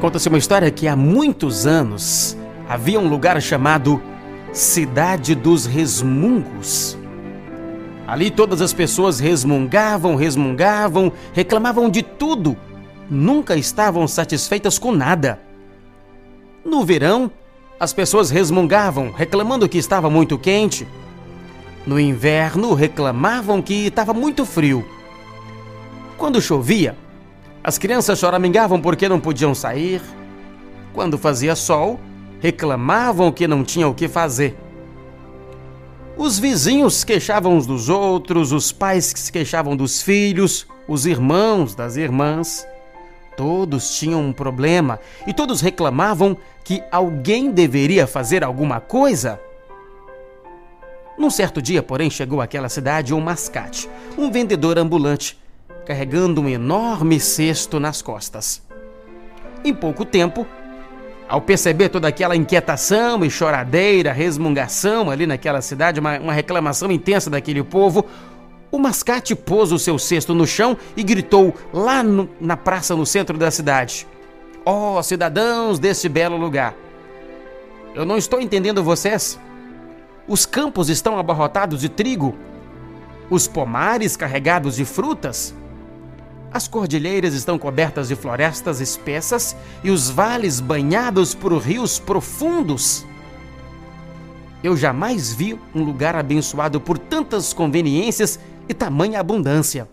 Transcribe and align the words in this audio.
Conta-se 0.00 0.30
uma 0.30 0.38
história 0.38 0.70
que 0.70 0.88
há 0.88 0.96
muitos 0.96 1.66
anos 1.66 2.34
havia 2.66 2.98
um 2.98 3.06
lugar 3.06 3.40
chamado 3.42 4.00
Cidade 4.50 5.34
dos 5.34 5.66
Resmungos. 5.66 6.96
Ali 8.06 8.30
todas 8.30 8.62
as 8.62 8.72
pessoas 8.72 9.20
resmungavam, 9.20 10.16
resmungavam, 10.16 11.12
reclamavam 11.34 11.90
de 11.90 12.02
tudo, 12.02 12.56
nunca 13.10 13.56
estavam 13.56 14.08
satisfeitas 14.08 14.78
com 14.78 14.90
nada. 14.90 15.38
No 16.64 16.82
verão, 16.82 17.30
as 17.78 17.92
pessoas 17.92 18.30
resmungavam, 18.30 19.12
reclamando 19.12 19.68
que 19.68 19.76
estava 19.76 20.08
muito 20.08 20.38
quente. 20.38 20.88
No 21.86 22.00
inverno, 22.00 22.72
reclamavam 22.72 23.60
que 23.60 23.88
estava 23.88 24.14
muito 24.14 24.46
frio. 24.46 24.82
Quando 26.16 26.40
chovia, 26.40 26.96
as 27.62 27.76
crianças 27.76 28.18
choramingavam 28.18 28.80
porque 28.80 29.08
não 29.08 29.20
podiam 29.20 29.54
sair. 29.54 30.00
Quando 30.94 31.18
fazia 31.18 31.54
sol, 31.54 32.00
reclamavam 32.40 33.30
que 33.30 33.46
não 33.46 33.62
tinham 33.62 33.90
o 33.90 33.94
que 33.94 34.08
fazer. 34.08 34.56
Os 36.16 36.38
vizinhos 36.38 37.04
queixavam 37.04 37.56
uns 37.56 37.66
dos 37.66 37.88
outros, 37.88 38.52
os 38.52 38.72
pais 38.72 39.12
se 39.14 39.30
queixavam 39.30 39.76
dos 39.76 40.02
filhos, 40.02 40.66
os 40.88 41.06
irmãos 41.06 41.74
das 41.74 41.96
irmãs. 41.96 42.66
Todos 43.36 43.96
tinham 43.96 44.20
um 44.20 44.32
problema 44.32 44.98
e 45.26 45.32
todos 45.32 45.60
reclamavam 45.60 46.36
que 46.64 46.82
alguém 46.90 47.50
deveria 47.50 48.06
fazer 48.06 48.42
alguma 48.42 48.80
coisa. 48.80 49.40
Num 51.16 51.30
certo 51.30 51.60
dia, 51.60 51.82
porém, 51.82 52.10
chegou 52.10 52.40
àquela 52.40 52.68
cidade 52.68 53.14
um 53.14 53.20
mascate, 53.20 53.88
um 54.16 54.30
vendedor 54.30 54.78
ambulante, 54.78 55.38
carregando 55.86 56.40
um 56.40 56.48
enorme 56.48 57.18
cesto 57.18 57.80
nas 57.80 58.02
costas. 58.02 58.62
Em 59.64 59.74
pouco 59.74 60.04
tempo, 60.04 60.46
ao 61.28 61.40
perceber 61.40 61.88
toda 61.88 62.08
aquela 62.08 62.34
inquietação 62.34 63.24
e 63.24 63.30
choradeira, 63.30 64.12
resmungação 64.12 65.10
ali 65.10 65.26
naquela 65.26 65.62
cidade, 65.62 66.00
uma, 66.00 66.18
uma 66.18 66.32
reclamação 66.32 66.90
intensa 66.90 67.30
daquele 67.30 67.62
povo, 67.62 68.04
o 68.70 68.78
mascate 68.78 69.34
pôs 69.34 69.72
o 69.72 69.78
seu 69.78 69.98
cesto 69.98 70.34
no 70.34 70.46
chão 70.46 70.76
e 70.96 71.02
gritou 71.02 71.54
lá 71.72 72.02
no, 72.02 72.28
na 72.40 72.56
praça 72.56 72.96
no 72.96 73.04
centro 73.04 73.36
da 73.36 73.50
cidade: 73.50 74.06
Ó 74.64 74.98
oh, 74.98 75.02
cidadãos 75.02 75.78
deste 75.78 76.08
belo 76.08 76.36
lugar, 76.36 76.74
eu 77.94 78.04
não 78.04 78.16
estou 78.16 78.40
entendendo 78.40 78.82
vocês. 78.82 79.38
Os 80.28 80.46
campos 80.46 80.88
estão 80.88 81.18
abarrotados 81.18 81.80
de 81.80 81.88
trigo, 81.88 82.36
os 83.28 83.48
pomares 83.48 84.16
carregados 84.16 84.76
de 84.76 84.84
frutas, 84.84 85.54
as 86.52 86.66
cordilheiras 86.66 87.34
estão 87.34 87.58
cobertas 87.58 88.08
de 88.08 88.16
florestas 88.16 88.80
espessas 88.80 89.56
e 89.84 89.90
os 89.90 90.10
vales 90.10 90.60
banhados 90.60 91.34
por 91.34 91.56
rios 91.56 91.98
profundos. 91.98 93.06
Eu 94.62 94.76
jamais 94.76 95.32
vi 95.32 95.58
um 95.74 95.82
lugar 95.82 96.16
abençoado 96.16 96.80
por 96.80 96.98
tantas 96.98 97.52
conveniências 97.52 98.38
e 98.68 98.74
tamanha 98.74 99.20
abundância. 99.20 99.88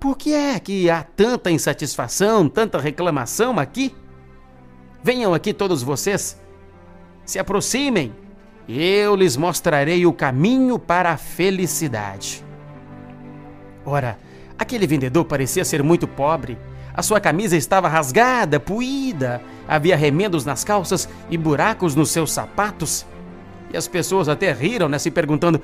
Por 0.00 0.16
que 0.16 0.32
é 0.32 0.58
que 0.58 0.90
há 0.90 1.02
tanta 1.02 1.50
insatisfação, 1.50 2.48
tanta 2.48 2.78
reclamação 2.78 3.58
aqui? 3.58 3.94
Venham 5.02 5.34
aqui 5.34 5.52
todos 5.52 5.82
vocês, 5.82 6.40
se 7.24 7.38
aproximem, 7.38 8.14
eu 8.68 9.14
lhes 9.14 9.36
mostrarei 9.36 10.06
o 10.06 10.12
caminho 10.12 10.78
para 10.78 11.12
a 11.12 11.16
felicidade. 11.16 12.44
Ora, 13.84 14.18
Aquele 14.58 14.86
vendedor 14.86 15.24
parecia 15.24 15.64
ser 15.64 15.82
muito 15.82 16.06
pobre. 16.06 16.58
A 16.92 17.02
sua 17.02 17.20
camisa 17.20 17.56
estava 17.56 17.88
rasgada, 17.88 18.60
puída, 18.60 19.42
havia 19.66 19.96
remendos 19.96 20.44
nas 20.44 20.62
calças 20.62 21.08
e 21.28 21.36
buracos 21.36 21.94
nos 21.94 22.10
seus 22.10 22.32
sapatos. 22.32 23.04
E 23.72 23.76
as 23.76 23.88
pessoas 23.88 24.28
até 24.28 24.52
riram, 24.52 24.88
né, 24.88 24.98
se 24.98 25.10
perguntando 25.10 25.60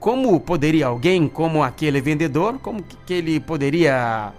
como 0.00 0.40
poderia 0.40 0.86
alguém 0.86 1.28
como 1.28 1.62
aquele 1.62 2.00
vendedor, 2.00 2.58
como 2.58 2.82
que 2.82 3.14
ele 3.14 3.38
poderia 3.38 4.32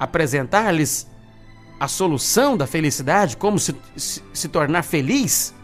apresentar-lhes 0.00 1.06
a 1.78 1.86
solução 1.86 2.56
da 2.56 2.66
felicidade, 2.66 3.36
como 3.36 3.58
se, 3.58 3.74
se, 3.96 4.22
se 4.32 4.48
tornar 4.48 4.82
feliz? 4.82 5.54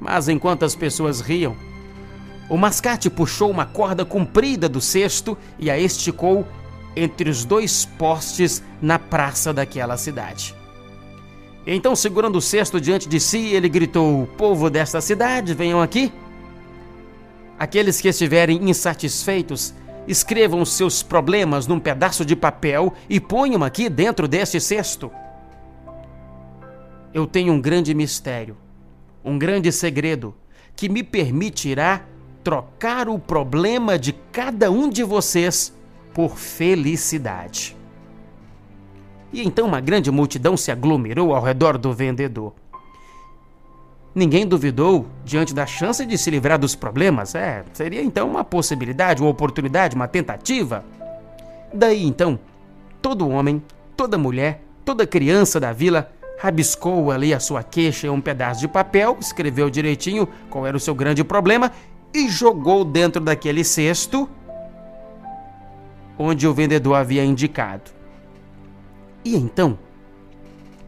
Mas 0.00 0.28
enquanto 0.28 0.64
as 0.64 0.74
pessoas 0.74 1.20
riam, 1.20 1.56
o 2.52 2.58
mascate 2.58 3.08
puxou 3.08 3.50
uma 3.50 3.64
corda 3.64 4.04
comprida 4.04 4.68
do 4.68 4.78
cesto 4.78 5.38
e 5.58 5.70
a 5.70 5.78
esticou 5.78 6.46
entre 6.94 7.30
os 7.30 7.46
dois 7.46 7.86
postes 7.86 8.62
na 8.82 8.98
praça 8.98 9.54
daquela 9.54 9.96
cidade. 9.96 10.54
Então, 11.66 11.96
segurando 11.96 12.36
o 12.36 12.42
cesto 12.42 12.78
diante 12.78 13.08
de 13.08 13.18
si, 13.18 13.54
ele 13.54 13.70
gritou: 13.70 14.26
Povo 14.36 14.68
desta 14.68 15.00
cidade, 15.00 15.54
venham 15.54 15.80
aqui. 15.80 16.12
Aqueles 17.58 18.02
que 18.02 18.08
estiverem 18.08 18.68
insatisfeitos, 18.68 19.72
escrevam 20.06 20.62
seus 20.66 21.02
problemas 21.02 21.66
num 21.66 21.80
pedaço 21.80 22.22
de 22.22 22.36
papel 22.36 22.92
e 23.08 23.18
ponham 23.18 23.64
aqui 23.64 23.88
dentro 23.88 24.28
deste 24.28 24.60
cesto. 24.60 25.10
Eu 27.14 27.26
tenho 27.26 27.54
um 27.54 27.60
grande 27.62 27.94
mistério, 27.94 28.58
um 29.24 29.38
grande 29.38 29.72
segredo 29.72 30.34
que 30.76 30.86
me 30.86 31.02
permitirá 31.02 32.11
trocar 32.42 33.08
o 33.08 33.18
problema 33.18 33.98
de 33.98 34.12
cada 34.12 34.70
um 34.70 34.88
de 34.88 35.02
vocês 35.02 35.72
por 36.12 36.36
felicidade. 36.36 37.76
E 39.32 39.46
então 39.46 39.66
uma 39.66 39.80
grande 39.80 40.10
multidão 40.10 40.56
se 40.56 40.70
aglomerou 40.70 41.34
ao 41.34 41.42
redor 41.42 41.78
do 41.78 41.92
vendedor. 41.92 42.52
Ninguém 44.14 44.46
duvidou 44.46 45.06
diante 45.24 45.54
da 45.54 45.64
chance 45.64 46.04
de 46.04 46.18
se 46.18 46.30
livrar 46.30 46.58
dos 46.58 46.74
problemas. 46.74 47.34
É, 47.34 47.64
seria 47.72 48.02
então 48.02 48.28
uma 48.28 48.44
possibilidade, 48.44 49.22
uma 49.22 49.30
oportunidade, 49.30 49.96
uma 49.96 50.06
tentativa. 50.06 50.84
Daí 51.72 52.04
então, 52.04 52.38
todo 53.00 53.28
homem, 53.28 53.62
toda 53.96 54.18
mulher, 54.18 54.62
toda 54.84 55.06
criança 55.06 55.58
da 55.58 55.72
vila 55.72 56.12
rabiscou 56.38 57.10
ali 57.10 57.32
a 57.32 57.40
sua 57.40 57.62
queixa 57.62 58.08
em 58.08 58.10
um 58.10 58.20
pedaço 58.20 58.60
de 58.60 58.68
papel, 58.68 59.16
escreveu 59.18 59.70
direitinho 59.70 60.28
qual 60.50 60.66
era 60.66 60.76
o 60.76 60.80
seu 60.80 60.94
grande 60.94 61.24
problema 61.24 61.72
e 62.14 62.28
jogou 62.28 62.84
dentro 62.84 63.22
daquele 63.22 63.64
cesto 63.64 64.28
onde 66.18 66.46
o 66.46 66.54
vendedor 66.54 66.94
havia 66.94 67.24
indicado. 67.24 67.90
E 69.24 69.36
então, 69.36 69.78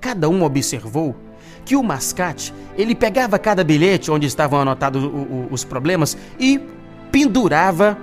cada 0.00 0.28
um 0.28 0.42
observou 0.42 1.16
que 1.64 1.76
o 1.76 1.82
mascate, 1.82 2.52
ele 2.76 2.94
pegava 2.94 3.38
cada 3.38 3.64
bilhete 3.64 4.10
onde 4.10 4.26
estavam 4.26 4.60
anotados 4.60 5.02
os 5.50 5.64
problemas 5.64 6.16
e 6.38 6.60
pendurava 7.10 7.96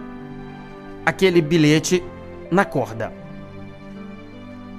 aquele 1.06 1.42
bilhete 1.42 2.04
na 2.50 2.66
corda. 2.66 3.21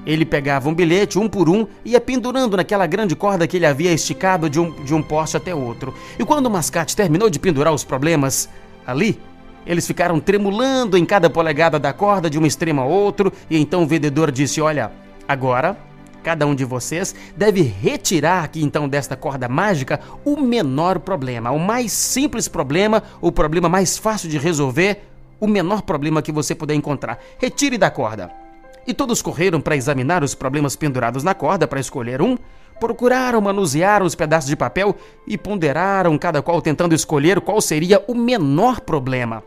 Ele 0.05 0.25
pegava 0.25 0.69
um 0.69 0.75
bilhete, 0.75 1.19
um 1.19 1.29
por 1.29 1.49
um, 1.49 1.67
e 1.85 1.93
ia 1.93 2.01
pendurando 2.01 2.57
naquela 2.57 2.87
grande 2.87 3.15
corda 3.15 3.47
que 3.47 3.57
ele 3.57 3.67
havia 3.67 3.93
esticado 3.93 4.51
de 4.51 4.59
um, 4.59 4.71
de 4.85 4.95
um 4.95 5.03
poste 5.03 5.37
até 5.37 5.55
outro. 5.55 5.95
E 6.19 6.25
quando 6.25 6.47
o 6.47 6.51
mascate 6.51 6.97
terminou 6.97 7.31
de 7.31 7.39
pendurar 7.39 7.73
os 7.73 7.85
problemas 7.85 8.49
ali, 8.87 9.21
eles 9.67 9.87
ficaram 9.87 10.19
tremulando 10.19 10.99
em 10.99 11.05
cada 11.05 11.31
polegada 11.31 11.79
da 11.79 11.93
corda 11.93 12.29
de 12.29 12.39
um 12.39 12.45
extremo 12.45 12.81
a 12.81 12.85
outro, 12.85 13.33
e 13.49 13.57
então 13.57 13.85
o 13.85 13.87
vendedor 13.87 14.33
disse: 14.33 14.61
Olha, 14.61 14.91
agora 15.27 15.77
cada 16.23 16.47
um 16.47 16.55
de 16.55 16.65
vocês 16.65 17.15
deve 17.37 17.63
retirar 17.63 18.45
aqui 18.45 18.63
então 18.63 18.89
desta 18.89 19.17
corda 19.17 19.49
mágica 19.49 20.01
o 20.25 20.41
menor 20.41 21.01
problema, 21.01 21.51
o 21.51 21.59
mais 21.59 21.93
simples 21.93 22.47
problema, 22.49 23.03
o 23.21 23.33
problema 23.33 23.69
mais 23.69 23.99
fácil 23.99 24.29
de 24.29 24.39
resolver, 24.39 25.03
o 25.41 25.47
menor 25.47 25.83
problema 25.83 26.23
que 26.23 26.33
você 26.33 26.55
puder 26.55 26.75
encontrar. 26.75 27.19
Retire 27.39 27.77
da 27.77 27.91
corda. 27.91 28.42
E 28.87 28.93
todos 28.93 29.23
correram 29.23 29.61
para 29.61 29.77
examinar 29.77 30.25
os 30.25 30.35
problemas 30.35 30.75
pendurados 30.75 31.23
na 31.23 31.35
corda 31.35 31.67
para 31.69 31.81
escolher 31.81 32.21
um. 32.21 32.37
Procuraram 32.81 33.41
manusear 33.41 34.03
os 34.03 34.15
pedaços 34.15 34.51
de 34.51 34.57
papel 34.57 34.97
e 35.27 35.39
ponderaram 35.39 36.19
cada 36.19 36.43
qual 36.43 36.61
tentando 36.61 36.95
escolher 36.95 37.41
qual 37.41 37.61
seria 37.61 38.03
o 38.09 38.15
menor 38.15 38.81
problema. 38.81 39.43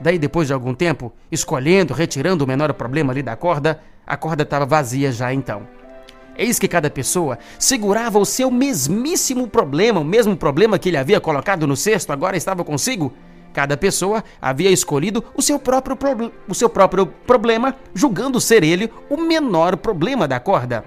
Daí, 0.00 0.18
depois 0.18 0.46
de 0.46 0.54
algum 0.54 0.74
tempo, 0.74 1.12
escolhendo, 1.30 1.92
retirando 1.92 2.42
o 2.42 2.46
menor 2.46 2.72
problema 2.72 3.12
ali 3.12 3.22
da 3.22 3.36
corda, 3.36 3.80
a 4.06 4.16
corda 4.16 4.42
estava 4.42 4.64
vazia 4.64 5.12
já 5.12 5.34
então. 5.34 5.68
Eis 6.38 6.58
que 6.58 6.66
cada 6.66 6.88
pessoa 6.88 7.38
segurava 7.58 8.18
o 8.18 8.24
seu 8.24 8.50
mesmíssimo 8.50 9.46
problema, 9.46 10.00
o 10.00 10.04
mesmo 10.04 10.34
problema 10.34 10.78
que 10.78 10.88
ele 10.88 10.96
havia 10.96 11.20
colocado 11.20 11.66
no 11.66 11.76
cesto, 11.76 12.10
agora 12.10 12.34
estava 12.34 12.64
consigo 12.64 13.12
Cada 13.52 13.76
pessoa 13.76 14.22
havia 14.40 14.70
escolhido 14.70 15.24
o 15.34 15.42
seu 15.42 15.58
próprio, 15.58 15.98
o 16.48 16.54
seu 16.54 16.68
próprio 16.68 17.06
problema, 17.06 17.74
julgando 17.94 18.40
ser 18.40 18.62
ele 18.62 18.90
o 19.08 19.16
menor 19.16 19.76
problema 19.76 20.28
da 20.28 20.38
corda. 20.38 20.84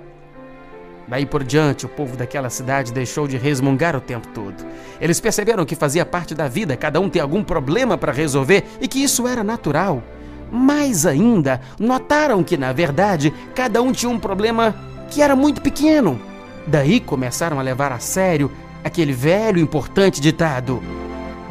Daí 1.07 1.25
por 1.25 1.43
diante, 1.43 1.85
o 1.85 1.89
povo 1.89 2.15
daquela 2.15 2.49
cidade 2.49 2.93
deixou 2.93 3.27
de 3.27 3.37
resmungar 3.37 3.95
o 3.95 4.01
tempo 4.01 4.27
todo. 4.29 4.65
Eles 5.01 5.19
perceberam 5.19 5.65
que 5.65 5.75
fazia 5.75 6.05
parte 6.05 6.33
da 6.33 6.47
vida 6.47 6.77
cada 6.77 6.99
um 6.99 7.09
ter 7.09 7.19
algum 7.19 7.43
problema 7.43 7.97
para 7.97 8.13
resolver 8.13 8.63
e 8.79 8.87
que 8.87 9.03
isso 9.03 9.27
era 9.27 9.43
natural. 9.43 10.01
Mais 10.49 11.05
ainda, 11.05 11.59
notaram 11.77 12.43
que, 12.43 12.55
na 12.55 12.71
verdade, 12.71 13.33
cada 13.53 13.81
um 13.81 13.91
tinha 13.91 14.09
um 14.09 14.19
problema 14.19 14.73
que 15.09 15.21
era 15.21 15.35
muito 15.35 15.61
pequeno. 15.61 16.19
Daí 16.65 16.99
começaram 16.99 17.59
a 17.59 17.63
levar 17.63 17.91
a 17.91 17.99
sério 17.99 18.49
aquele 18.83 19.11
velho 19.11 19.59
importante 19.59 20.21
ditado: 20.21 20.81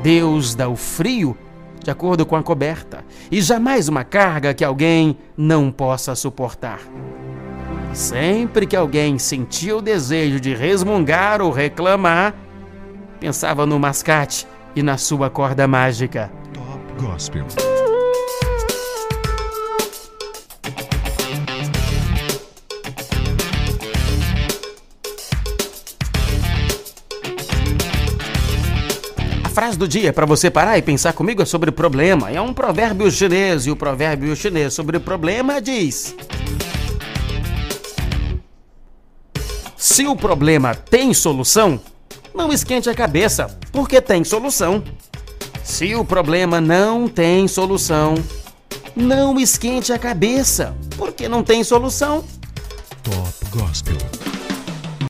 Deus 0.03 0.55
dá 0.55 0.69
o 0.69 0.77
frio 0.77 1.37
de 1.83 1.91
acordo 1.91 2.25
com 2.25 2.37
a 2.37 2.43
coberta, 2.43 3.05
e 3.31 3.41
jamais 3.41 3.89
uma 3.89 4.05
carga 4.05 4.55
que 4.55 4.65
alguém 4.65 5.19
não 5.37 5.71
possa 5.71 6.15
suportar. 6.15 6.81
Sempre 7.93 8.67
que 8.67 8.77
alguém 8.77 9.19
sentia 9.19 9.77
o 9.77 9.83
desejo 9.83 10.41
de 10.41 10.55
resmungar 10.55 11.43
ou 11.43 11.51
reclamar, 11.51 12.35
pensava 13.21 13.67
no 13.67 13.79
mascate 13.79 14.47
e 14.75 14.83
na 14.83 14.97
sua 14.97 15.29
corda 15.29 15.67
mágica. 15.67 16.31
Top 16.55 17.05
Gospel. 17.05 17.47
Frase 29.53 29.79
do 29.79 29.87
dia 29.87 30.13
para 30.13 30.27
você 30.27 30.51
parar 30.51 30.79
e 30.79 30.83
pensar 30.83 31.13
comigo 31.13 31.43
é 31.43 31.45
sobre 31.45 31.71
problema. 31.71 32.31
É 32.31 32.41
um 32.41 32.53
provérbio 32.53 33.11
chinês 33.11 33.67
e 33.67 33.71
o 33.71 33.77
provérbio 33.77 34.35
chinês 34.35 34.75
sobre 34.75 34.99
problema 34.99 35.61
diz: 35.61 36.17
Se 39.77 40.07
o 40.07 40.17
problema 40.17 40.75
tem 40.75 41.15
solução, 41.15 41.79
não 42.35 42.53
esquente 42.53 42.89
a 42.91 42.95
cabeça, 42.95 43.57
porque 43.71 44.01
tem 44.01 44.25
solução. 44.25 44.83
Se 45.63 45.95
o 45.95 46.05
problema 46.05 46.61
não 46.61 47.07
tem 47.07 47.47
solução, 47.47 48.15
não 48.97 49.39
esquente 49.39 49.93
a 49.93 49.99
cabeça, 49.99 50.75
porque 50.97 51.29
não 51.29 51.45
tem 51.45 51.63
solução. 51.63 52.25
Top 53.03 53.57
Gospel. 53.57 54.12